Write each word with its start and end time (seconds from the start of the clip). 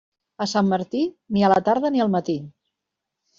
A 0.45 0.45
Sant 0.53 0.71
Martí, 0.71 1.01
ni 1.37 1.43
a 1.43 1.51
la 1.53 1.59
tarda 1.69 1.93
ni 1.97 2.03
al 2.07 2.11
matí. 2.17 2.37